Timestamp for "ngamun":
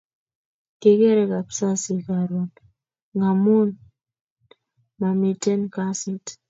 3.15-3.67